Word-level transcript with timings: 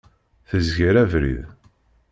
Tezger 0.49 0.95
abrid. 1.03 1.41